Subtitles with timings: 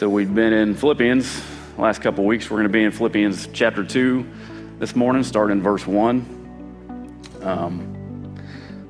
[0.00, 1.42] So we've been in Philippians
[1.76, 2.50] last couple weeks.
[2.50, 4.26] We're going to be in Philippians chapter 2
[4.78, 7.38] this morning, starting in verse 1.
[7.42, 8.34] Um,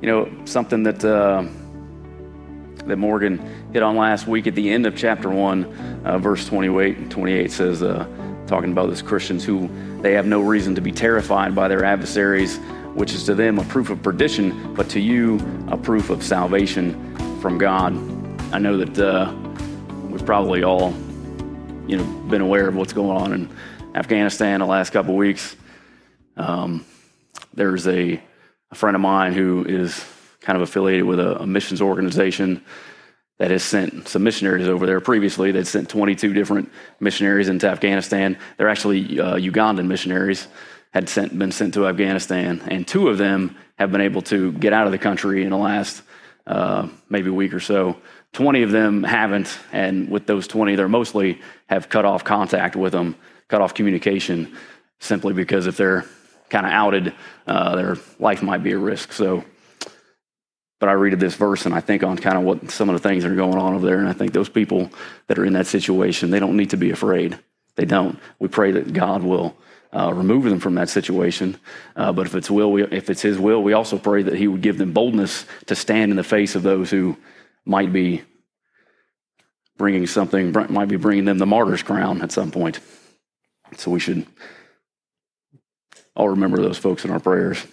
[0.01, 1.43] you know, something that, uh,
[2.87, 3.39] that Morgan
[3.73, 7.83] hit on last week at the end of chapter 1, uh, verse 28, 28 says,
[7.83, 8.07] uh,
[8.47, 9.69] talking about those Christians who
[10.03, 12.59] they have no reason to be terrified by their adversaries,
[12.95, 15.41] which is to them a proof of perdition, but to you
[15.73, 16.95] a proof of salvation
[17.41, 17.95] from God.
[18.53, 19.35] I know that uh,
[20.31, 20.95] probably all,
[21.89, 23.49] you know, been aware of what's going on in
[23.97, 25.57] Afghanistan the last couple of weeks.
[26.37, 26.87] Um,
[27.53, 28.23] there's a,
[28.71, 30.05] a, friend of mine who is
[30.41, 32.65] kind of affiliated with a, a, missions organization
[33.41, 35.51] that has sent some missionaries over there previously.
[35.51, 36.71] They'd sent 22 different
[37.01, 38.39] missionaries into Afghanistan.
[38.57, 40.47] They're actually uh, Ugandan missionaries
[40.93, 44.73] had sent, been sent to Afghanistan, and two of them have been able to get
[44.73, 46.03] out of the country in the last
[46.47, 47.97] uh, maybe week or so.
[48.33, 52.93] 20 of them haven't, and with those 20, they're mostly have cut off contact with
[52.93, 53.17] them,
[53.49, 54.57] cut off communication,
[55.01, 56.05] simply because if they're
[56.49, 57.15] kind of outed,
[57.47, 59.13] uh, their life might be at risk.
[59.13, 59.45] So,
[60.79, 63.09] but I read this verse and I think on kind of what some of the
[63.09, 64.91] things that are going on over there, and I think those people
[65.27, 67.39] that are in that situation, they don't need to be afraid.
[67.77, 68.19] They don't.
[68.39, 69.57] We pray that God will
[69.93, 71.59] uh, remove them from that situation.
[71.97, 74.49] Uh, but if it's will, we, if it's His will, we also pray that He
[74.49, 77.17] would give them boldness to stand in the face of those who
[77.65, 78.23] might be
[79.77, 82.81] bringing something, might be bringing them the martyr's crown at some point.
[83.77, 84.27] So we should
[86.15, 87.65] all remember those folks in our prayers.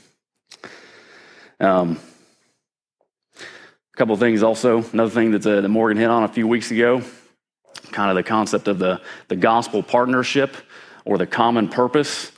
[1.60, 2.00] Um,
[3.36, 4.84] a couple of things also.
[4.94, 7.02] Another thing that, uh, that Morgan hit on a few weeks ago,
[7.92, 10.56] kind of the concept of the, the gospel partnership
[11.04, 12.32] or the common purpose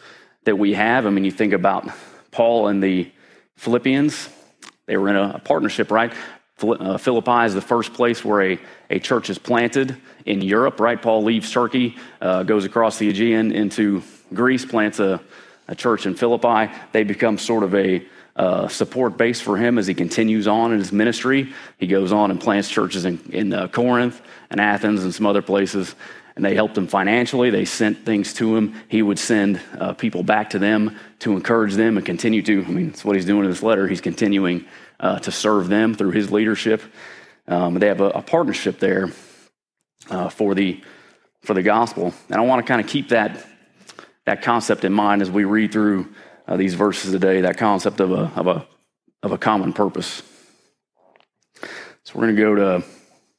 [0.46, 1.06] that we have.
[1.06, 1.90] I mean, you think about
[2.32, 3.12] Paul and the
[3.58, 4.30] Philippians,
[4.86, 6.14] they were in a, a partnership, right?
[6.62, 11.02] Uh, Philippi is the first place where a, a church is planted in Europe, right?
[11.02, 15.22] Paul leaves Turkey, uh, goes across the Aegean into Greece, plants a,
[15.68, 16.72] a church in Philippi.
[16.92, 20.80] They become sort of a uh, support base for him as he continues on in
[20.80, 21.54] his ministry.
[21.78, 25.42] He goes on and plants churches in, in uh, Corinth and Athens and some other
[25.42, 25.94] places.
[26.36, 27.50] And they helped him financially.
[27.50, 28.76] They sent things to him.
[28.88, 32.64] He would send uh, people back to them to encourage them and continue to.
[32.64, 33.90] I mean, that's what he's doing in this letter.
[33.90, 34.64] He's continuing
[35.00, 36.82] uh, to serve them through his leadership.
[37.48, 39.12] Um, they have a, a partnership there
[40.10, 40.82] uh, for the
[41.42, 43.46] for the gospel, and I want to kind of keep that
[44.26, 46.14] that concept in mind as we read through
[46.48, 47.42] uh, these verses today.
[47.42, 48.68] That concept of a of a
[49.24, 50.22] of a common purpose.
[52.04, 52.86] So we're going to go to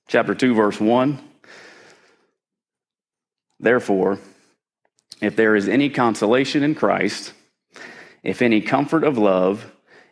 [0.09, 1.19] chapter two, verse one.
[3.59, 4.19] Therefore,
[5.21, 7.35] if there is any consolation in Christ,
[8.23, 9.71] if any comfort of love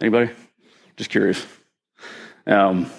[0.00, 0.30] Anybody?
[0.96, 1.44] Just curious.
[2.46, 2.90] Um,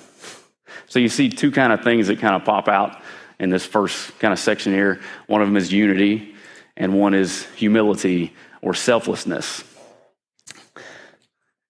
[0.88, 3.02] so you see two kind of things that kind of pop out
[3.40, 5.00] in this first kind of section here.
[5.28, 6.36] One of them is unity,
[6.76, 9.64] and one is humility or selflessness.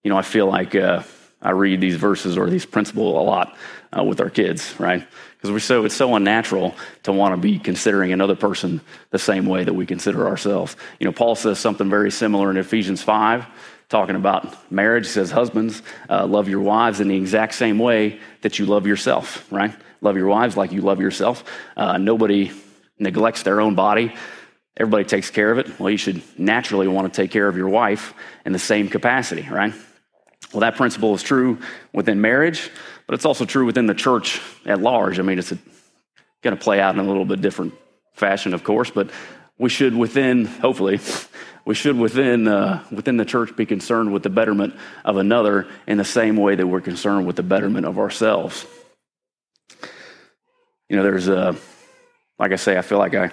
[0.03, 1.03] You know, I feel like uh,
[1.41, 3.55] I read these verses or these principles a lot
[3.95, 5.05] uh, with our kids, right?
[5.35, 6.73] Because we're so it's so unnatural
[7.03, 10.75] to want to be considering another person the same way that we consider ourselves.
[10.99, 13.45] You know, Paul says something very similar in Ephesians five
[13.89, 15.07] talking about marriage.
[15.07, 19.51] Says, Husbands, uh, love your wives in the exact same way that you love yourself,
[19.51, 19.75] right?
[20.01, 21.43] Love your wives like you love yourself.
[21.75, 22.51] Uh, nobody
[22.97, 24.13] neglects their own body.
[24.77, 25.79] Everybody takes care of it.
[25.79, 28.13] Well, you should naturally want to take care of your wife
[28.45, 29.73] in the same capacity, right?
[30.53, 31.59] Well, that principle is true
[31.93, 32.71] within marriage,
[33.05, 35.19] but it's also true within the church at large.
[35.19, 35.51] I mean, it's
[36.41, 37.73] going to play out in a little bit different
[38.13, 39.09] fashion, of course, but
[39.57, 40.99] we should, within, hopefully,
[41.69, 44.73] we should within, uh, within the church be concerned with the betterment
[45.05, 48.65] of another in the same way that we're concerned with the betterment of ourselves.
[50.89, 51.55] You know, there's a,
[52.39, 53.29] like I say, I feel like I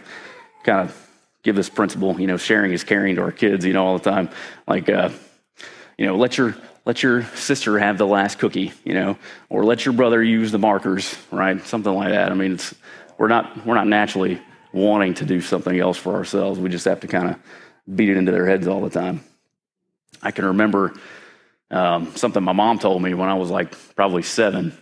[0.64, 1.10] kind of
[1.44, 4.04] give this principle, you know, sharing is caring to our kids, you know, all the
[4.04, 4.28] time.
[4.68, 5.08] Like, uh,
[5.96, 6.54] you know, let your,
[6.84, 9.16] let your sister have the last cookie, you know,
[9.48, 11.58] or let your brother use the markers, right?
[11.66, 12.30] Something like that.
[12.30, 12.74] I mean, it's,
[13.16, 14.42] we're not, we're not naturally
[14.74, 16.60] wanting to do something else for ourselves.
[16.60, 17.38] We just have to kind of
[17.92, 19.22] beat it into their heads all the time.
[20.22, 20.94] I can remember
[21.70, 24.76] um, something my mom told me when I was like probably seven,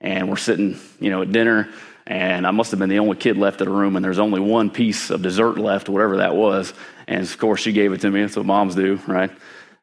[0.00, 1.68] and we're sitting, you know, at dinner,
[2.06, 4.40] And I must have been the only kid left in the room, and there's only
[4.40, 6.72] one piece of dessert left, whatever that was.
[7.06, 8.22] And of course, she gave it to me.
[8.22, 9.30] That's what moms do, right?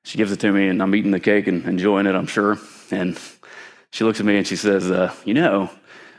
[0.03, 2.57] She gives it to me, and I'm eating the cake and enjoying it, I'm sure.
[2.91, 3.19] And
[3.91, 5.69] she looks at me and she says, uh, You know,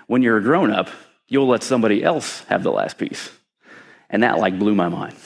[0.06, 0.88] when you're a grown up,
[1.26, 3.30] you'll let somebody else have the last piece.
[4.10, 5.16] And that like blew my mind.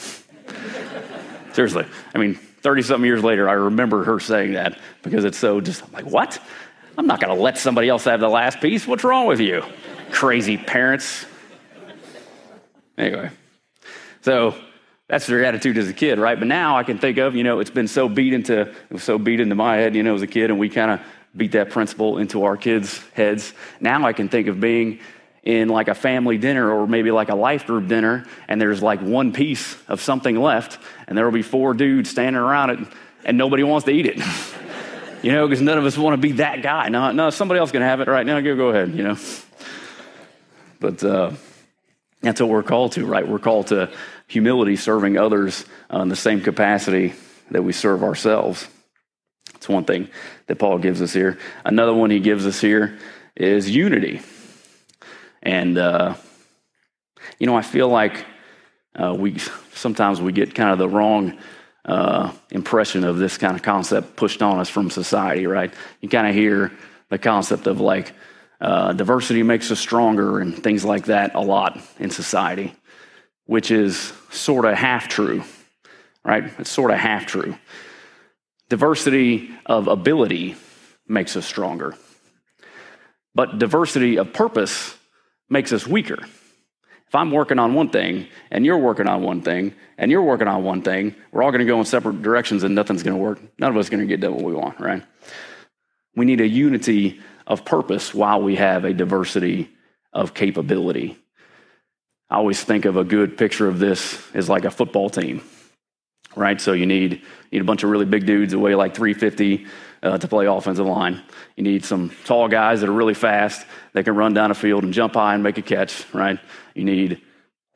[1.53, 1.87] Seriously.
[2.15, 5.83] I mean, 30 something years later, I remember her saying that because it's so just
[5.85, 6.39] I'm like, what?
[6.97, 8.87] I'm not going to let somebody else have the last piece.
[8.87, 9.63] What's wrong with you?
[10.11, 11.25] Crazy parents.
[12.99, 13.31] Anyway,
[14.21, 14.55] so
[15.09, 16.39] that's their attitude as a kid, right?
[16.39, 19.03] But now I can think of, you know, it's been so beat into, it was
[19.03, 21.01] so beat into my head, you know, as a kid, and we kind of
[21.35, 23.55] beat that principle into our kids' heads.
[23.81, 25.01] Now I can think of being
[25.43, 29.01] in like a family dinner or maybe like a life group dinner, and there's like
[29.01, 30.79] one piece of something left,
[31.09, 32.79] and there will be four dudes standing around it,
[33.25, 34.19] and nobody wants to eat it.
[35.23, 36.89] you know, because none of us want to be that guy.
[36.89, 38.41] No, no, somebody else can have it right now.
[38.41, 38.95] Go, go ahead.
[38.95, 39.17] You know,
[40.79, 41.33] but uh,
[42.21, 43.27] that's what we're called to, right?
[43.27, 43.91] We're called to
[44.29, 47.15] humility, serving others uh, in the same capacity
[47.51, 48.67] that we serve ourselves.
[49.57, 50.09] It's one thing
[50.47, 51.39] that Paul gives us here.
[51.65, 52.99] Another one he gives us here
[53.37, 54.21] is unity.
[55.43, 56.15] And, uh,
[57.39, 58.25] you know, I feel like
[58.95, 59.39] uh, we
[59.75, 61.39] sometimes we get kind of the wrong
[61.85, 65.73] uh, impression of this kind of concept pushed on us from society, right?
[66.01, 66.73] You kind of hear
[67.09, 68.13] the concept of like
[68.61, 72.75] uh, diversity makes us stronger and things like that a lot in society,
[73.47, 75.43] which is sort of half true,
[76.25, 76.45] right?
[76.59, 77.57] It's sort of half true.
[78.69, 80.55] Diversity of ability
[81.09, 81.95] makes us stronger,
[83.35, 84.97] but diversity of purpose
[85.53, 86.19] makes us weaker.
[87.13, 90.49] If I'm working on one thing and you're working on one thing and you're working
[90.49, 93.23] on one thing, we're all going to go in separate directions and nothing's going to
[93.23, 93.39] work.
[93.59, 95.03] None of us going to get done what we want, right?
[96.17, 99.71] We need a unity of purpose while we have a diversity
[100.13, 101.19] of capability.
[102.31, 105.43] I always think of a good picture of this as like a football team,
[106.35, 106.59] right?
[106.59, 107.21] So you need, you
[107.53, 109.67] need a bunch of really big dudes that weigh like 350
[110.03, 111.23] uh, to play offensive line.
[111.57, 114.85] You need some tall guys that are really fast that can run down a field
[114.85, 116.39] and jump high and make a catch, right?
[116.75, 117.21] You need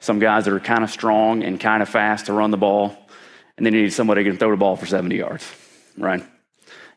[0.01, 2.97] some guys that are kind of strong and kind of fast to run the ball.
[3.57, 5.51] And then you need somebody who can throw the ball for 70 yards,
[5.97, 6.23] right?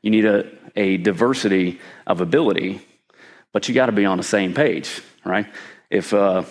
[0.02, 2.82] You need a, a diversity of ability,
[3.54, 5.48] but you got to be on the same page, right?
[5.90, 6.44] If, uh,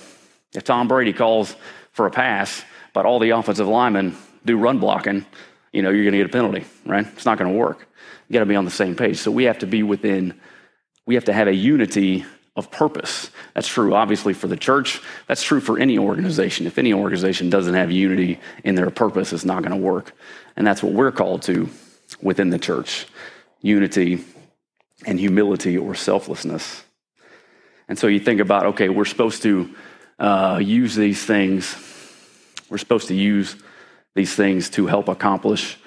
[0.54, 1.54] if Tom Brady calls
[1.92, 2.64] for a pass,
[2.94, 5.26] but all the offensive linemen do run blocking,
[5.72, 7.06] you know, you're going to get a penalty, right?
[7.06, 7.87] It's not going to work.
[8.28, 9.18] You got to be on the same page.
[9.18, 10.38] So we have to be within,
[11.06, 12.24] we have to have a unity
[12.56, 13.30] of purpose.
[13.54, 15.00] That's true, obviously, for the church.
[15.28, 16.66] That's true for any organization.
[16.66, 20.12] If any organization doesn't have unity in their purpose, it's not going to work.
[20.56, 21.68] And that's what we're called to
[22.20, 23.06] within the church
[23.60, 24.24] unity
[25.06, 26.84] and humility or selflessness.
[27.88, 29.74] And so you think about okay, we're supposed to
[30.18, 31.74] uh, use these things,
[32.68, 33.56] we're supposed to use
[34.14, 35.78] these things to help accomplish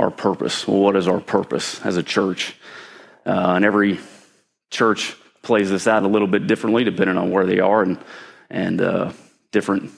[0.00, 0.66] our purpose.
[0.66, 2.56] Well, what is our purpose as a church?
[3.26, 4.00] Uh, and every
[4.70, 7.98] church plays this out a little bit differently depending on where they are and,
[8.48, 9.12] and uh,
[9.52, 9.90] different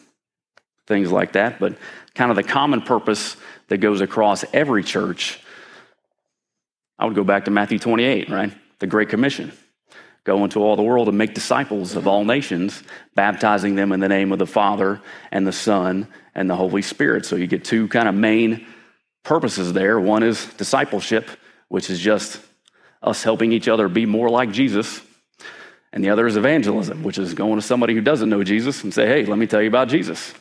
[0.88, 1.60] things like that.
[1.60, 1.78] But
[2.16, 3.36] kind of the common purpose
[3.68, 5.38] that goes across every church,
[6.98, 8.52] I would go back to Matthew 28, right?
[8.80, 9.52] The Great Commission.
[10.24, 12.82] Go into all the world and make disciples of all nations,
[13.14, 15.00] baptizing them in the name of the Father
[15.30, 17.24] and the Son and the Holy Spirit.
[17.24, 18.66] So you get two kind of main
[19.24, 19.98] purposes there.
[20.00, 21.28] One is discipleship,
[21.68, 22.40] which is just
[23.02, 25.00] us helping each other be more like Jesus.
[25.92, 28.94] And the other is evangelism, which is going to somebody who doesn't know Jesus and
[28.94, 30.32] say, hey, let me tell you about Jesus.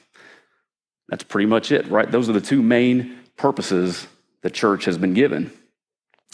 [1.09, 2.09] That's pretty much it, right?
[2.09, 4.07] Those are the two main purposes
[4.41, 5.51] the church has been given.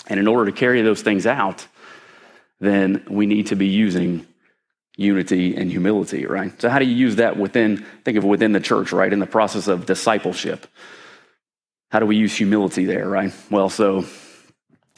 [0.08, 1.66] And in order to carry those things out,
[2.60, 4.26] then we need to be using
[4.96, 6.60] unity and humility, right?
[6.62, 9.12] So, how do you use that within, think of within the church, right?
[9.12, 10.68] In the process of discipleship.
[11.90, 13.34] How do we use humility there, right?
[13.50, 14.06] Well, so,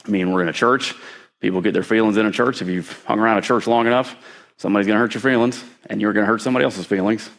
[0.06, 0.96] I mean, we're in a church.
[1.40, 2.62] People get their feelings in a church.
[2.62, 4.16] If you've hung around a church long enough,
[4.58, 7.30] somebody's going to hurt your feelings, and you're going to hurt somebody else's feelings.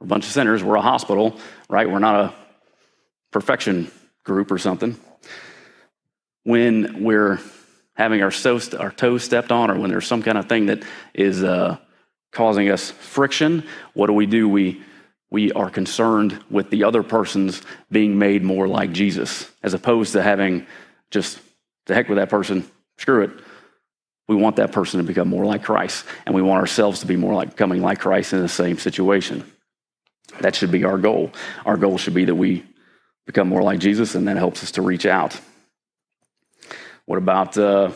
[0.00, 0.64] We're a bunch of sinners.
[0.64, 1.88] We're a hospital, right?
[1.88, 2.34] We're not a
[3.30, 3.90] perfection
[4.24, 4.98] group or something.
[6.44, 7.40] When we're
[7.94, 10.82] having our, so, our toes stepped on, or when there's some kind of thing that
[11.12, 11.76] is uh,
[12.32, 14.48] causing us friction, what do we do?
[14.48, 14.82] We,
[15.34, 17.60] we are concerned with the other person's
[17.90, 20.64] being made more like Jesus, as opposed to having
[21.10, 21.40] just
[21.86, 22.64] the heck with that person,
[22.98, 23.30] screw it.
[24.28, 27.16] We want that person to become more like Christ, and we want ourselves to be
[27.16, 29.44] more like becoming like Christ in the same situation.
[30.38, 31.32] That should be our goal.
[31.66, 32.64] Our goal should be that we
[33.26, 35.40] become more like Jesus, and that helps us to reach out.
[37.06, 37.90] What about uh,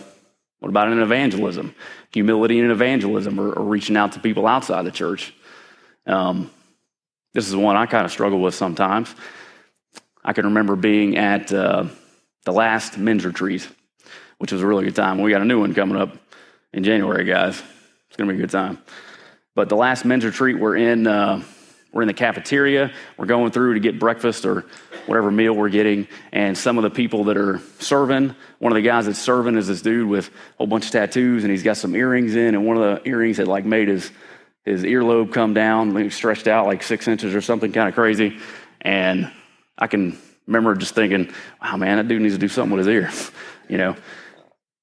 [0.58, 1.72] what about an evangelism?
[2.10, 5.32] Humility and evangelism, or, or, reaching out to people outside the church.
[6.04, 6.50] Um,
[7.34, 9.14] this is one I kind of struggle with sometimes.
[10.24, 11.84] I can remember being at uh,
[12.44, 13.68] the last men's retreat,
[14.38, 15.20] which was a really good time.
[15.20, 16.16] We got a new one coming up
[16.72, 17.62] in January, guys.
[18.08, 18.78] It's going to be a good time.
[19.54, 21.42] But the last men's retreat, we're in, uh,
[21.92, 22.92] we're in the cafeteria.
[23.16, 24.64] We're going through to get breakfast or
[25.06, 26.06] whatever meal we're getting.
[26.32, 29.66] And some of the people that are serving, one of the guys that's serving is
[29.66, 32.66] this dude with a whole bunch of tattoos, and he's got some earrings in, and
[32.66, 34.10] one of the earrings had like made his
[34.68, 38.38] his earlobe come down, stretched out like six inches or something kind of crazy.
[38.80, 39.30] And
[39.76, 41.32] I can remember just thinking,
[41.62, 43.10] wow, man, that dude needs to do something with his ear,
[43.68, 43.96] you know.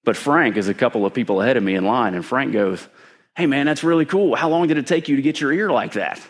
[0.04, 2.88] But Frank is a couple of people ahead of me in line, and Frank goes,
[3.36, 4.36] hey, man, that's really cool.
[4.36, 6.22] How long did it take you to get your ear like that?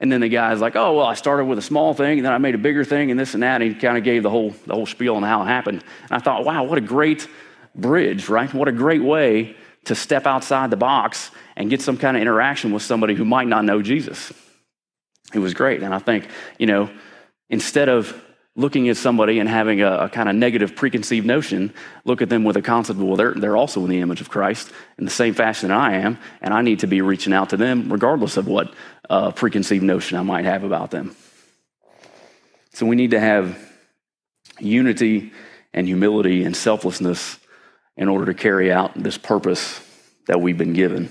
[0.00, 2.32] And then the guy's like, oh, well, I started with a small thing, and then
[2.32, 3.62] I made a bigger thing, and this and that.
[3.62, 5.82] And he kind of gave the whole, the whole spiel on how it happened.
[6.02, 7.28] And I thought, wow, what a great
[7.74, 8.52] bridge, right?
[8.52, 12.72] What a great way to step outside the box and get some kind of interaction
[12.72, 14.32] with somebody who might not know Jesus.
[15.32, 15.82] It was great.
[15.82, 16.90] And I think, you know,
[17.48, 18.20] instead of
[18.56, 22.44] looking at somebody and having a, a, kind of negative preconceived notion, look at them
[22.44, 25.34] with a concept well, they're, they're also in the image of Christ in the same
[25.34, 28.46] fashion that I am, and I need to be reaching out to them regardless of
[28.46, 28.72] what
[29.10, 31.16] uh, preconceived notion I might have about them.
[32.74, 33.58] So we need to have
[34.60, 35.32] unity
[35.72, 37.38] and humility and selflessness
[37.96, 39.80] in order to carry out this purpose
[40.26, 41.10] that we've been given.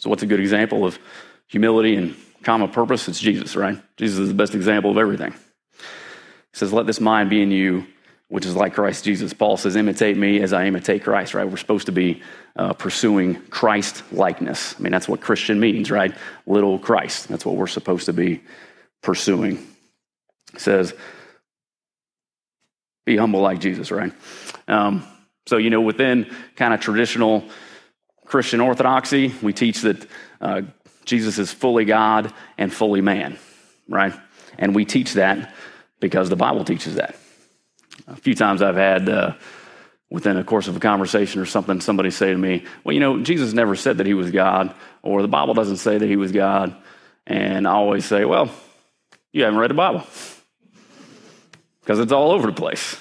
[0.00, 0.98] So, what's a good example of
[1.46, 3.06] humility and common purpose?
[3.06, 3.78] It's Jesus, right?
[3.98, 5.32] Jesus is the best example of everything.
[5.32, 7.86] He says, Let this mind be in you,
[8.28, 9.34] which is like Christ Jesus.
[9.34, 11.46] Paul says, Imitate me as I imitate Christ, right?
[11.46, 12.22] We're supposed to be
[12.56, 14.74] uh, pursuing Christ likeness.
[14.78, 16.16] I mean, that's what Christian means, right?
[16.46, 17.28] Little Christ.
[17.28, 18.42] That's what we're supposed to be
[19.02, 19.56] pursuing.
[20.54, 20.94] He says,
[23.04, 24.14] Be humble like Jesus, right?
[24.66, 25.04] Um,
[25.46, 27.44] so, you know, within kind of traditional
[28.30, 30.06] Christian orthodoxy, we teach that
[30.40, 30.62] uh,
[31.04, 33.36] Jesus is fully God and fully man,
[33.88, 34.14] right?
[34.56, 35.52] And we teach that
[35.98, 37.16] because the Bible teaches that.
[38.06, 39.34] A few times I've had, uh,
[40.10, 43.20] within a course of a conversation or something, somebody say to me, Well, you know,
[43.20, 44.72] Jesus never said that he was God,
[45.02, 46.76] or the Bible doesn't say that he was God.
[47.26, 48.48] And I always say, Well,
[49.32, 50.06] you haven't read the Bible
[51.80, 52.96] because it's all over the place.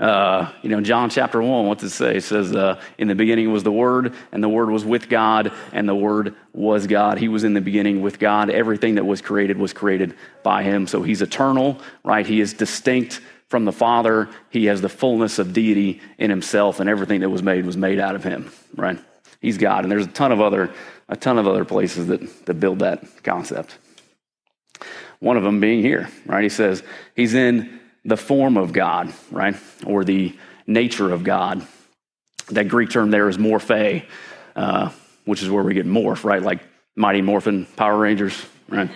[0.00, 2.16] Uh, you know, John chapter 1, what's it say?
[2.16, 5.52] It says, uh, In the beginning was the Word, and the Word was with God,
[5.72, 7.18] and the Word was God.
[7.18, 8.48] He was in the beginning with God.
[8.48, 10.86] Everything that was created was created by Him.
[10.86, 12.26] So He's eternal, right?
[12.26, 14.30] He is distinct from the Father.
[14.48, 18.00] He has the fullness of deity in Himself, and everything that was made was made
[18.00, 18.98] out of Him, right?
[19.42, 19.84] He's God.
[19.84, 20.72] And there's a ton of other,
[21.10, 23.76] a ton of other places that, that build that concept.
[25.18, 26.42] One of them being here, right?
[26.42, 26.82] He says,
[27.14, 29.56] He's in the form of God, right?
[29.86, 31.66] Or the nature of God.
[32.48, 34.04] That Greek term there is morphe,
[34.56, 34.90] uh,
[35.24, 36.42] which is where we get morph, right?
[36.42, 36.60] Like
[36.96, 38.90] Mighty Morphin Power Rangers, right?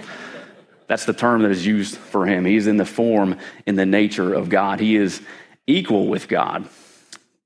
[0.87, 2.45] That's the term that is used for him.
[2.45, 4.81] He's in the form, in the nature of God.
[4.81, 5.21] He is
[5.67, 6.69] equal with God,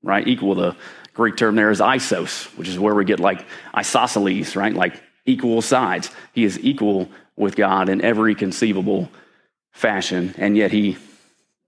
[0.03, 0.27] right?
[0.27, 0.75] Equal, the
[1.13, 4.73] Greek term there is isos, which is where we get like isosceles, right?
[4.73, 6.09] Like equal sides.
[6.33, 9.09] He is equal with God in every conceivable
[9.71, 10.97] fashion, and yet he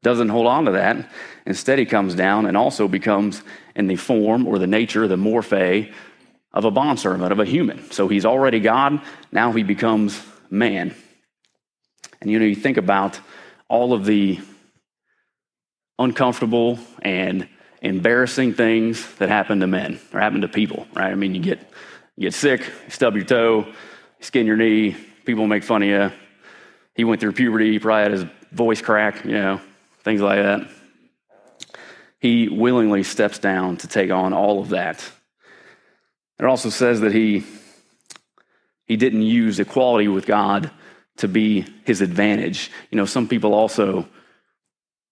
[0.03, 1.09] doesn't hold on to that.
[1.45, 3.43] Instead, he comes down and also becomes
[3.75, 5.91] in the form or the nature, the morphe
[6.53, 7.91] of a bondservant, of a human.
[7.91, 10.95] So he's already God, now he becomes man.
[12.19, 13.19] And you know, you think about
[13.67, 14.39] all of the
[15.97, 17.47] uncomfortable and
[17.81, 21.11] embarrassing things that happen to men or happen to people, right?
[21.11, 21.59] I mean, you get,
[22.15, 23.73] you get sick, you stub your toe, you
[24.23, 26.11] skin your knee, people make fun of you.
[26.95, 29.61] He went through puberty, he probably had his voice crack, you know,
[30.03, 30.67] things like that.
[32.19, 35.03] He willingly steps down to take on all of that.
[36.39, 37.43] It also says that he,
[38.85, 40.71] he didn't use equality with God
[41.17, 42.71] to be his advantage.
[42.89, 44.07] You know, some people also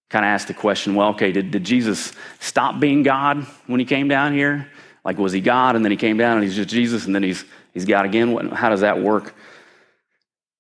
[0.10, 3.86] kind of ask the question well, okay, did, did Jesus stop being God when he
[3.86, 4.70] came down here?
[5.06, 7.24] Like, was he God and then he came down and he's just Jesus and then
[7.24, 8.50] he's, he's God again?
[8.50, 9.34] How does that work?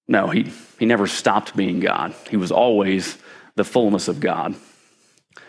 [0.07, 2.15] No, he, he never stopped being God.
[2.29, 3.17] He was always
[3.59, 4.55] the fullness of God.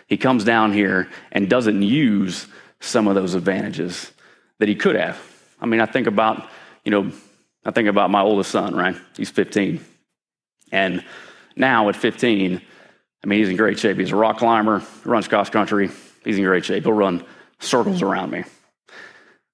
[0.09, 2.49] He comes down here and doesn't use
[2.81, 4.11] some of those advantages
[4.59, 5.17] that he could have.
[5.61, 6.49] I mean, I think about,
[6.85, 7.13] you know,
[7.65, 8.97] I think about my oldest son, right?
[9.17, 9.79] He's 15.
[10.73, 11.05] And
[11.55, 12.61] now at 15,
[13.23, 13.97] I mean, he's in great shape.
[13.97, 15.89] He's a rock climber, runs cross country.
[16.25, 16.83] He's in great shape.
[16.83, 17.25] He'll run
[17.61, 18.43] circles around me.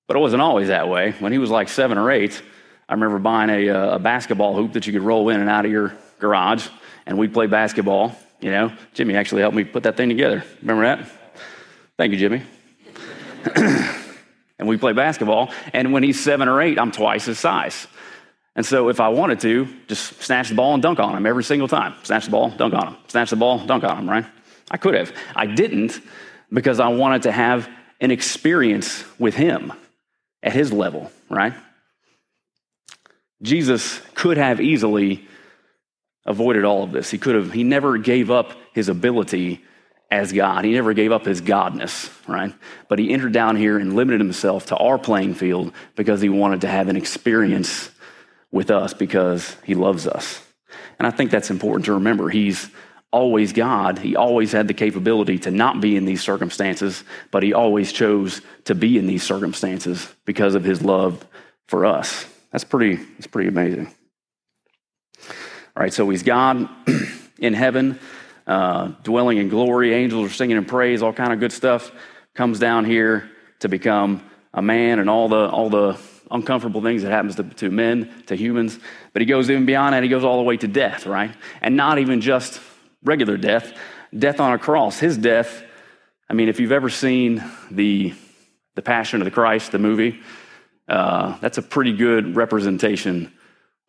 [0.09, 1.13] But it wasn't always that way.
[1.19, 2.41] When he was like seven or eight,
[2.89, 5.67] I remember buying a, uh, a basketball hoop that you could roll in and out
[5.67, 6.67] of your garage,
[7.05, 8.17] and we'd play basketball.
[8.41, 10.45] You know, Jimmy actually helped me put that thing together.
[10.61, 11.09] Remember that?
[11.97, 12.43] Thank you, Jimmy.
[14.59, 15.51] and we play basketball.
[15.73, 17.87] And when he's seven or eight, I'm twice his size.
[18.55, 21.45] And so if I wanted to, just snatch the ball and dunk on him every
[21.45, 21.95] single time.
[22.03, 22.97] Snatch the ball, dunk on him.
[23.09, 24.25] Snatch the ball, dunk on him, right?
[24.71, 25.15] I could have.
[25.35, 26.01] I didn't
[26.53, 27.69] because I wanted to have
[28.01, 29.73] an experience with him
[30.43, 31.55] at his level, right?
[33.43, 35.27] Jesus could have easily
[36.27, 37.11] avoided all of this.
[37.11, 39.65] He could have, he never gave up his ability
[40.11, 40.65] as God.
[40.65, 42.55] He never gave up his godness, right?
[42.89, 46.61] But he entered down here and limited himself to our playing field because he wanted
[46.63, 47.91] to have an experience
[48.51, 50.43] with us because he loves us.
[50.99, 52.29] And I think that's important to remember.
[52.29, 52.71] He's
[53.11, 53.99] always God.
[53.99, 58.41] He always had the capability to not be in these circumstances, but he always chose
[58.65, 61.27] to be in these circumstances because of his love
[61.67, 62.27] for us.
[62.53, 63.93] That's pretty, that's pretty amazing.
[65.77, 66.71] All right, so he's God
[67.39, 68.01] in heaven,
[68.47, 69.93] uh, dwelling in glory.
[69.93, 71.93] Angels are singing and praise, all kind of good stuff.
[72.33, 75.99] Comes down here to become a man and all the all the
[76.31, 78.79] uncomfortable things that happens to, to men, to humans.
[79.13, 80.03] But he goes even beyond that.
[80.03, 81.31] He goes all the way to death, right?
[81.61, 82.59] And not even just
[83.05, 83.77] regular death,
[84.19, 84.99] death on a cross.
[84.99, 85.63] His death,
[86.31, 88.15] I mean, if you've ever seen the,
[88.77, 90.23] the Passion of the Christ, the movie,
[90.89, 93.31] uh, that's a pretty good representation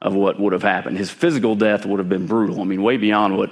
[0.01, 0.97] of what would have happened.
[0.97, 2.61] His physical death would have been brutal.
[2.61, 3.49] I mean, way beyond what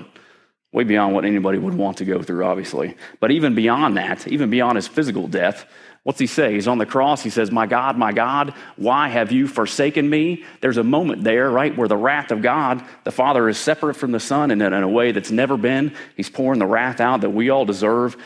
[0.72, 2.98] way beyond what anybody would want to go through, obviously.
[3.22, 5.66] But even beyond that, even beyond his physical death,
[6.06, 6.54] What's he say?
[6.54, 7.24] He's on the cross.
[7.24, 10.44] He says, My God, my God, why have you forsaken me?
[10.62, 14.12] There's a moment there, right, where the wrath of God, the Father is separate from
[14.12, 15.96] the Son and in a way that's never been.
[16.16, 18.18] He's pouring the wrath out that we all deserve.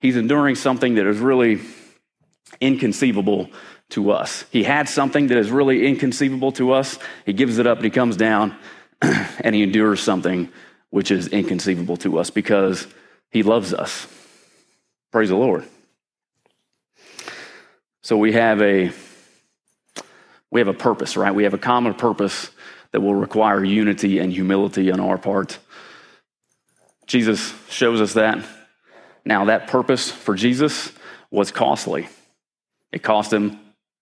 [0.00, 1.60] He's enduring something that is really
[2.60, 3.48] inconceivable
[3.90, 4.44] to us.
[4.50, 6.98] He had something that is really inconceivable to us.
[7.26, 8.56] He gives it up and he comes down
[9.02, 10.50] and he endures something
[10.90, 12.86] which is inconceivable to us because
[13.30, 14.06] he loves us.
[15.12, 15.64] Praise the Lord.
[18.02, 18.92] So we have a
[20.50, 21.34] we have a purpose, right?
[21.34, 22.50] We have a common purpose
[22.92, 25.58] that will require unity and humility on our part.
[27.06, 28.44] Jesus shows us that.
[29.24, 30.92] Now, that purpose for Jesus
[31.30, 32.08] was costly.
[32.90, 33.60] It cost him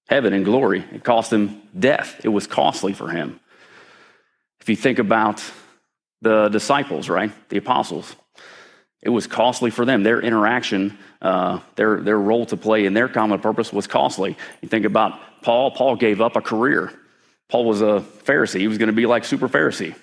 [0.09, 2.21] heaven and glory, it cost him death.
[2.25, 3.39] It was costly for him.
[4.61, 5.43] If you think about
[6.23, 7.31] the disciples, right?
[7.49, 8.17] The apostles,
[9.03, 10.03] it was costly for them.
[10.03, 14.37] Their interaction, uh, their, their role to play in their common purpose was costly.
[14.61, 16.93] You think about Paul, Paul gave up a career.
[17.49, 18.61] Paul was a Pharisee.
[18.61, 19.95] He was going to be like super Pharisee.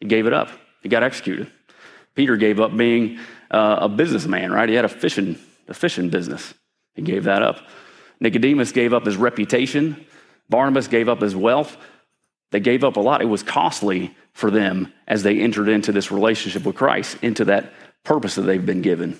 [0.00, 0.50] He gave it up,
[0.82, 1.50] he got executed.
[2.14, 3.18] Peter gave up being
[3.50, 4.68] uh, a businessman, right?
[4.68, 6.52] He had a fishing, a fishing business.
[6.94, 7.58] He gave that up.
[8.22, 10.06] Nicodemus gave up his reputation.
[10.48, 11.76] Barnabas gave up his wealth.
[12.52, 13.20] They gave up a lot.
[13.20, 17.72] It was costly for them as they entered into this relationship with Christ, into that
[18.04, 19.18] purpose that they've been given.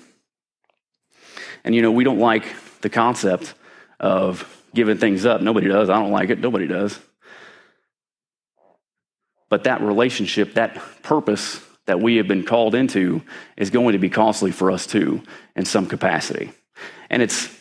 [1.65, 2.45] And you know, we don't like
[2.79, 3.53] the concept
[3.99, 5.41] of giving things up.
[5.41, 5.89] Nobody does.
[5.89, 6.39] I don't like it.
[6.39, 6.97] Nobody does.
[9.49, 13.21] But that relationship, that purpose that we have been called into
[13.57, 15.21] is going to be costly for us too
[15.57, 16.53] in some capacity.
[17.09, 17.53] And it's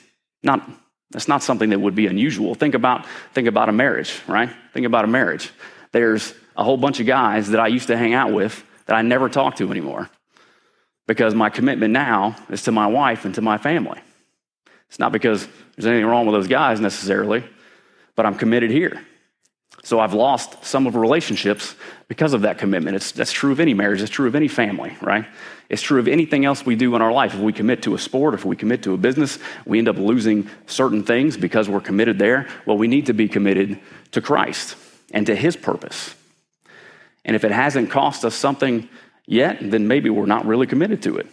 [0.45, 0.69] not
[1.13, 2.55] that's not something that would be unusual.
[2.55, 4.51] Think about think about a marriage, right?
[4.73, 5.51] Think about a marriage.
[5.93, 9.03] There's a whole bunch of guys that I used to hang out with that I
[9.03, 10.11] never talk to anymore
[11.07, 14.01] because my commitment now is to my wife and to my family.
[14.89, 15.47] It's not because
[15.77, 17.45] there's anything wrong with those guys necessarily,
[18.15, 19.03] but I'm committed here.
[19.85, 21.75] So I've lost some of relationships
[22.09, 22.97] because of that commitment.
[22.97, 25.27] It's, that's true of any marriage, it's true of any family, right?
[25.73, 27.33] It's true of anything else we do in our life.
[27.33, 29.97] If we commit to a sport, if we commit to a business, we end up
[29.97, 32.47] losing certain things because we're committed there.
[32.67, 33.81] Well, we need to be committed
[34.11, 34.77] to Christ
[35.13, 36.15] and to His purpose.
[37.25, 38.87] And if it hasn't cost us something
[39.27, 41.27] yet, then maybe we're not really committed to it.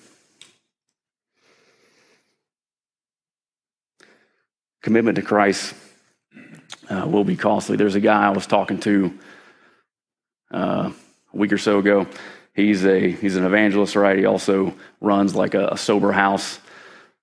[4.82, 5.74] Commitment to Christ
[6.90, 7.76] uh, will be costly.
[7.76, 9.20] There's a guy I was talking to
[10.50, 10.92] uh,
[11.34, 12.08] a week or so ago.
[12.60, 14.18] He's a he's an evangelist, right?
[14.18, 16.60] He also runs like a, a sober house.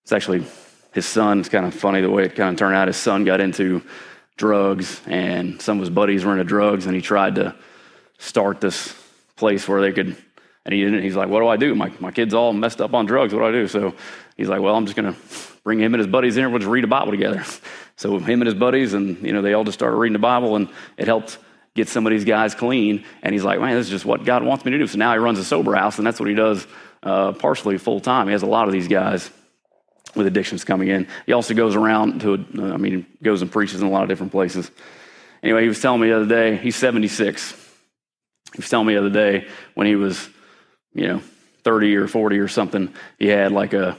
[0.03, 0.45] It's actually
[0.93, 1.41] his son.
[1.41, 2.89] It's kind of funny the way it kind of turned out.
[2.89, 3.83] His son got into
[4.37, 7.55] drugs, and some of his buddies were into drugs, and he tried to
[8.19, 8.95] start this
[9.37, 10.17] place where they could
[10.67, 11.77] and he didn't, he's like, what do I do?
[11.77, 13.33] My, my kid's all messed up on drugs.
[13.33, 13.69] What do I do?
[13.69, 13.95] So
[14.37, 15.15] he's like, well, I'm just to
[15.63, 17.45] bring him and his buddies in, and we'll just read a Bible together.
[17.99, 20.57] So him and his buddies, and you know, they all just started reading the Bible,
[20.57, 20.69] and
[20.99, 21.39] it helped
[21.77, 23.05] get some of these guys clean.
[23.23, 24.87] And he's like, man, this is just what God wants me to do.
[24.87, 26.67] So now he runs a sober house, and that's what he does
[27.03, 28.27] uh, partially full time.
[28.27, 29.31] He has a lot of these guys
[30.17, 31.07] with addictions coming in.
[31.27, 34.09] He also goes around to, uh, I mean, goes and preaches in a lot of
[34.09, 34.71] different places.
[35.43, 37.53] Anyway, he was telling me the other day, he's 76.
[37.53, 40.29] He was telling me the other day when he was,
[40.95, 41.23] you know,
[41.65, 43.99] 30 or 40 or something, he had like a,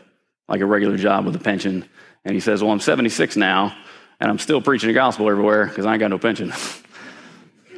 [0.50, 1.86] like a regular job with a pension.
[2.26, 3.78] And he says, well, I'm 76 now,
[4.20, 6.52] and I'm still preaching the gospel everywhere because I ain't got no pension.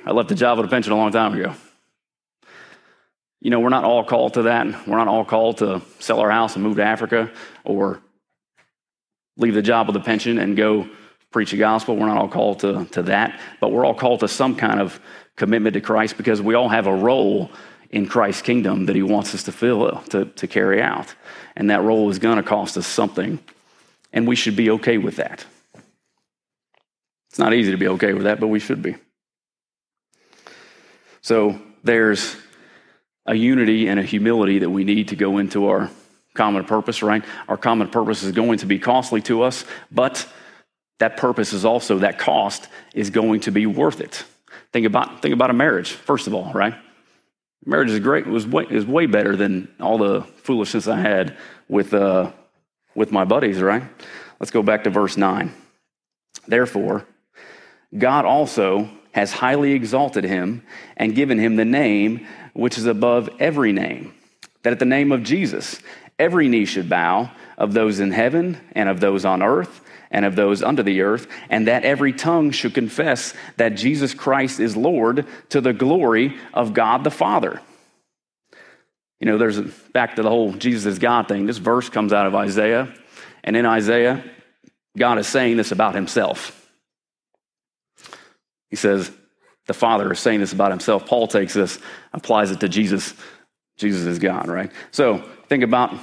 [0.05, 1.53] I left the job with a pension a long time ago.
[3.41, 4.88] You know, we're not all called to that.
[4.88, 7.31] We're not all called to sell our house and move to Africa
[7.63, 8.01] or
[9.38, 10.89] leave the job with a pension and go
[11.31, 11.95] preach the gospel.
[11.95, 14.99] We're not all called to, to that, but we're all called to some kind of
[15.35, 17.49] commitment to Christ because we all have a role
[17.89, 21.15] in Christ's kingdom that he wants us to fill, to, to carry out.
[21.55, 23.39] And that role is going to cost us something.
[24.12, 25.45] And we should be okay with that.
[27.29, 28.95] It's not easy to be okay with that, but we should be.
[31.21, 32.36] So there's
[33.25, 35.89] a unity and a humility that we need to go into our
[36.34, 37.23] common purpose, right?
[37.47, 40.27] Our common purpose is going to be costly to us, but
[40.99, 44.23] that purpose is also, that cost is going to be worth it.
[44.71, 46.75] Think about, think about a marriage, first of all, right?
[47.65, 48.25] Marriage is great.
[48.25, 52.32] Was way, was way better than all the foolishness I had with, uh,
[52.95, 53.84] with my buddies, right?
[54.39, 55.53] Let's go back to verse 9.
[56.47, 57.05] Therefore,
[57.97, 60.63] God also has highly exalted him
[60.97, 64.13] and given him the name which is above every name,
[64.63, 65.79] that at the name of Jesus
[66.17, 70.35] every knee should bow of those in heaven and of those on earth and of
[70.35, 75.27] those under the earth, and that every tongue should confess that Jesus Christ is Lord
[75.49, 77.61] to the glory of God the Father.
[79.19, 81.45] You know, there's back to the whole Jesus is God thing.
[81.45, 82.91] This verse comes out of Isaiah,
[83.43, 84.23] and in Isaiah,
[84.97, 86.58] God is saying this about himself.
[88.69, 89.12] He says,
[89.67, 91.05] the Father is saying this about himself.
[91.05, 91.79] Paul takes this,
[92.13, 93.13] applies it to Jesus.
[93.77, 94.71] Jesus is God, right?
[94.91, 95.95] So think about,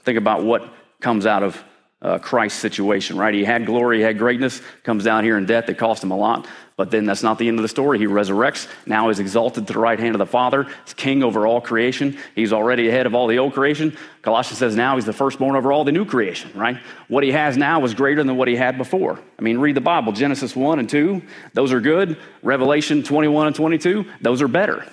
[0.00, 1.62] think about what comes out of
[2.02, 3.34] uh, Christ's situation, right?
[3.34, 5.68] He had glory, he had greatness, comes down here in death.
[5.68, 6.48] It cost him a lot.
[6.80, 7.98] But then that's not the end of the story.
[7.98, 10.66] He resurrects, now he's exalted to the right hand of the Father.
[10.86, 12.16] He's king over all creation.
[12.34, 13.94] He's already ahead of all the old creation.
[14.22, 16.78] Colossians says now he's the firstborn over all the new creation, right?
[17.08, 19.20] What he has now is greater than what he had before.
[19.38, 21.20] I mean, read the Bible Genesis 1 and 2,
[21.52, 22.16] those are good.
[22.42, 24.90] Revelation 21 and 22, those are better.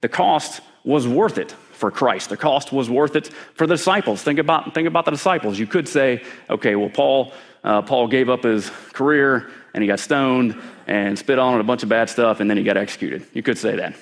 [0.00, 2.28] The cost was worth it for Christ.
[2.28, 4.22] The cost was worth it for the disciples.
[4.22, 5.58] Think about, think about the disciples.
[5.58, 7.32] You could say, okay, well, Paul,
[7.64, 11.64] uh, Paul gave up his career and he got stoned and spit on and a
[11.64, 13.26] bunch of bad stuff and then he got executed.
[13.32, 13.96] You could say that.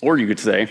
[0.00, 0.70] Or you could say,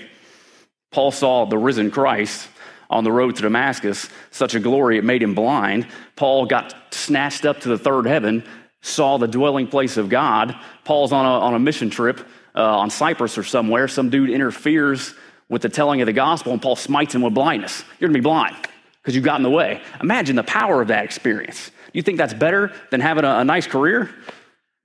[0.92, 2.50] Paul saw the risen Christ
[2.90, 5.88] on the road to Damascus, such a glory it made him blind.
[6.16, 8.44] Paul got snatched up to the third heaven,
[8.82, 10.56] saw the dwelling place of God.
[10.86, 13.88] Paul's on a, on a mission trip uh, on Cyprus or somewhere.
[13.88, 15.14] Some dude interferes
[15.50, 17.84] with the telling of the gospel, and Paul smites him with blindness.
[18.00, 18.56] You're going to be blind
[19.02, 19.82] because you got in the way.
[20.00, 21.72] Imagine the power of that experience.
[21.92, 24.10] You think that's better than having a, a nice career?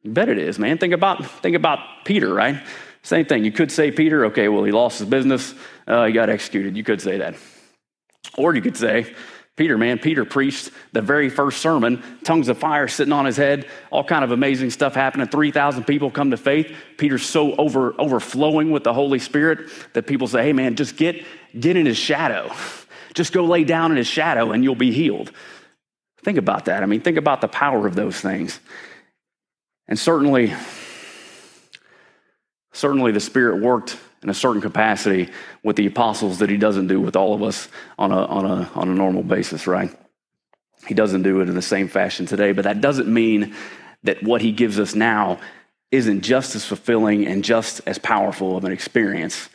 [0.03, 0.79] You bet it is, man.
[0.79, 2.63] Think about, think about Peter, right?
[3.03, 3.45] Same thing.
[3.45, 5.55] You could say Peter, okay, well, he lost his business,
[5.87, 6.77] uh, he got executed.
[6.77, 7.37] You could say that.
[8.39, 9.15] Or you could say,
[9.57, 13.67] Peter, man, Peter preached the very first sermon, tongues of fire sitting on his head,
[13.93, 15.29] all kind of amazing stuff happening.
[15.29, 16.75] 3,000 people come to faith.
[16.99, 21.25] Peter's so over, overflowing with the Holy Spirit that people say, hey, man, just get,
[21.59, 22.51] get in his shadow.
[23.15, 25.31] Just go lay down in his shadow and you'll be healed.
[26.25, 26.83] Think about that.
[26.83, 28.59] I mean, think about the power of those things.
[29.87, 30.53] And certainly,
[32.73, 35.29] certainly the Spirit worked in a certain capacity
[35.63, 38.71] with the apostles that he doesn't do with all of us on a, on a,
[38.75, 39.95] on a normal basis, right?
[40.89, 43.55] He doesn't do it in the same fashion today, but that doesn't mean
[44.03, 45.39] that what he gives us now
[45.91, 49.49] isn't just as fulfilling and just as powerful of an experience.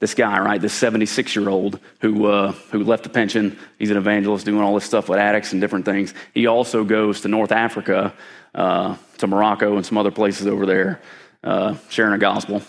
[0.00, 3.96] This guy, right, this 76 year old who, uh, who left the pension, he's an
[3.98, 6.14] evangelist doing all this stuff with addicts and different things.
[6.32, 8.14] He also goes to North Africa,
[8.54, 11.00] uh, to Morocco and some other places over there,
[11.44, 12.62] uh, sharing a gospel.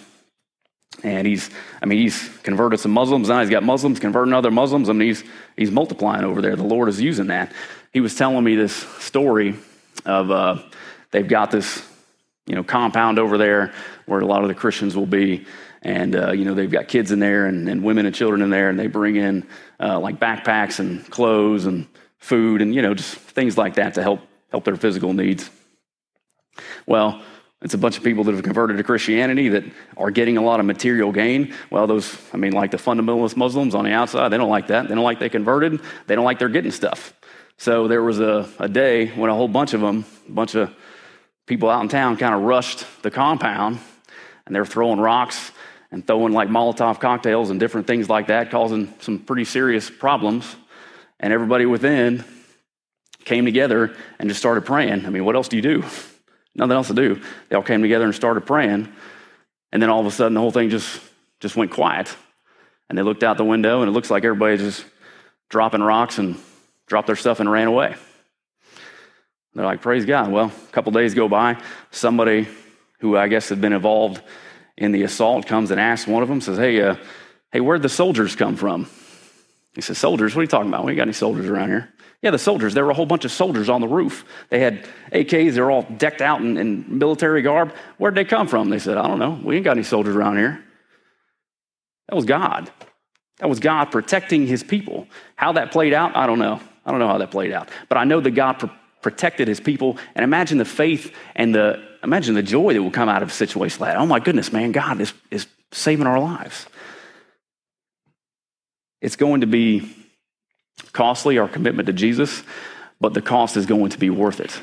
[1.04, 1.50] And he's,
[1.82, 3.30] I mean, he's converted some Muslims.
[3.30, 4.90] Now he's got Muslims converting other Muslims.
[4.90, 5.24] I mean, he's,
[5.56, 6.56] he's multiplying over there.
[6.56, 7.54] The Lord is using that.
[7.94, 9.56] He was telling me this story
[10.06, 10.58] of uh,
[11.12, 11.86] they've got this,
[12.48, 13.74] you know, compound over there
[14.06, 15.46] where a lot of the Christians will be.
[15.84, 18.50] And, uh, you know, they've got kids in there and, and, women and children in
[18.50, 18.70] there.
[18.70, 19.48] And they bring in
[19.80, 24.02] uh, like backpacks and clothes and food and, you know, just things like that to
[24.02, 25.50] help, help their physical needs.
[26.88, 27.22] Well,
[27.62, 29.64] it's a bunch of people that have converted to Christianity that
[29.98, 31.56] are getting a lot of material gain.
[31.72, 34.88] Well, those, I mean, like the fundamentalist Muslims on the outside, they don't like that.
[34.88, 35.82] They don't like they converted.
[36.06, 37.14] They don't like they're getting stuff.
[37.58, 40.72] So there was a, a day when a whole bunch of them, a bunch of
[41.48, 43.80] people out in town, kind of rushed the compound
[44.46, 45.52] and they were throwing rocks
[45.92, 50.56] and throwing like Molotov cocktails and different things like that, causing some pretty serious problems.
[51.20, 52.24] And everybody within
[53.26, 55.08] came together and just started praying.
[55.08, 55.84] I mean, what else do you do?
[56.58, 57.22] Nothing else to do.
[57.50, 58.92] They all came together and started praying.
[59.72, 61.00] And then all of a sudden, the whole thing just,
[61.40, 62.14] just went quiet.
[62.90, 64.84] And they looked out the window, and it looks like everybody just
[65.50, 66.38] dropping rocks and
[66.88, 67.96] dropped their stuff and ran away.
[69.54, 70.32] They're like, Praise God.
[70.32, 71.62] Well, a couple days go by.
[71.92, 72.48] Somebody
[73.00, 74.22] who I guess had been involved
[74.78, 76.96] in the assault comes and asks one of them, says, Hey, uh,
[77.52, 78.88] hey, where'd the soldiers come from?
[79.74, 80.36] He says, Soldiers?
[80.36, 80.86] What are you talking about?
[80.86, 81.92] We ain't got any soldiers around here.
[82.22, 82.74] Yeah, the soldiers.
[82.74, 84.26] There were a whole bunch of soldiers on the roof.
[84.50, 85.54] They had AKs.
[85.54, 87.74] They're all decked out in, in military garb.
[87.98, 88.70] Where'd they come from?
[88.70, 89.40] They said, I don't know.
[89.44, 90.64] We ain't got any soldiers around here.
[92.10, 92.72] That was God.
[93.40, 95.08] That was God protecting his people.
[95.36, 96.60] How that played out, I don't know.
[96.86, 97.70] I don't know how that played out.
[97.88, 98.68] But I know that God pr-
[99.02, 99.98] protected his people.
[100.16, 103.34] And imagine the faith and the imagine the joy that will come out of a
[103.34, 104.00] situation like that.
[104.00, 106.66] Oh my goodness, man, God is, is saving our lives.
[109.02, 109.94] It's going to be
[110.94, 112.44] costly, our commitment to Jesus,
[113.00, 114.60] but the cost is going to be worth it.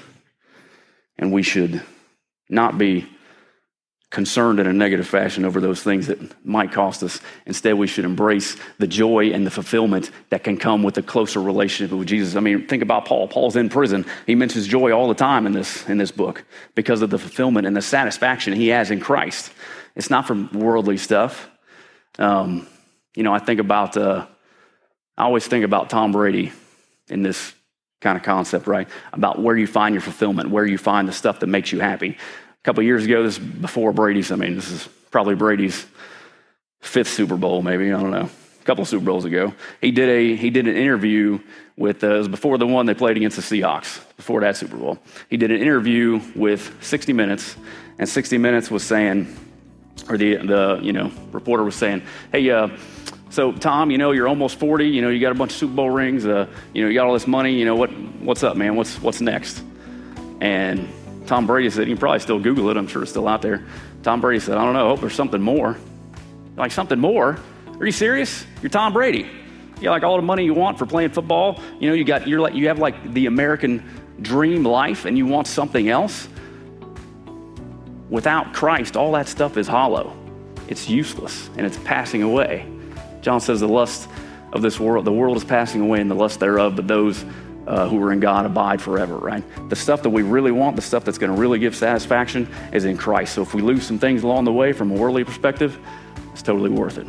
[1.18, 1.82] And we should
[2.48, 3.06] not be
[4.14, 7.20] concerned in a negative fashion over those things that might cost us.
[7.46, 11.42] Instead, we should embrace the joy and the fulfillment that can come with a closer
[11.42, 12.36] relationship with Jesus.
[12.36, 13.26] I mean, think about Paul.
[13.26, 14.06] Paul's in prison.
[14.24, 16.44] He mentions joy all the time in this, in this book
[16.76, 19.52] because of the fulfillment and the satisfaction he has in Christ.
[19.96, 21.50] It's not from worldly stuff.
[22.16, 22.68] Um,
[23.16, 24.26] you know, I think about, uh,
[25.16, 26.52] I always think about Tom Brady
[27.08, 27.54] in this
[28.00, 28.88] kind of concept, right?
[29.12, 32.10] About where you find your fulfillment, where you find the stuff that makes you happy
[32.10, 35.86] A couple years ago, this before Brady's, I mean, this is probably Brady's
[36.80, 38.28] fifth Super Bowl, maybe, I don't know,
[38.60, 39.54] a couple Super Bowls ago.
[39.80, 41.38] He did, a, he did an interview
[41.76, 44.76] with, uh, it was before the one they played against the Seahawks, before that Super
[44.76, 44.98] Bowl.
[45.30, 47.56] He did an interview with 60 Minutes,
[47.98, 49.34] and 60 Minutes was saying,
[50.08, 52.68] or the, the you know, reporter was saying, hey, uh,
[53.34, 55.74] so Tom, you know, you're almost 40, you know, you got a bunch of Super
[55.74, 58.56] Bowl rings, uh, you know, you got all this money, you know, what, what's up,
[58.56, 58.76] man?
[58.76, 59.62] What's, what's next?
[60.40, 60.88] And
[61.26, 63.64] Tom Brady said, you can probably still Google it, I'm sure it's still out there.
[64.04, 65.76] Tom Brady said, I don't know, I hope there's something more.
[66.56, 67.36] Like, something more?
[67.80, 68.46] Are you serious?
[68.62, 69.28] You're Tom Brady.
[69.76, 71.60] You got like all the money you want for playing football.
[71.80, 73.82] You know, you got you're like you have like the American
[74.22, 76.28] dream life and you want something else.
[78.08, 80.16] Without Christ, all that stuff is hollow.
[80.68, 82.73] It's useless and it's passing away.
[83.24, 84.06] John says the lust
[84.52, 87.24] of this world, the world is passing away and the lust thereof, but those
[87.66, 89.42] uh, who are in God abide forever, right?
[89.70, 92.84] The stuff that we really want, the stuff that's going to really give satisfaction is
[92.84, 93.34] in Christ.
[93.34, 95.78] So if we lose some things along the way from a worldly perspective,
[96.34, 97.06] it's totally worth it.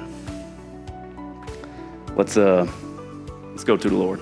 [2.15, 2.65] Let's, uh,
[3.49, 4.21] let's go to the Lord.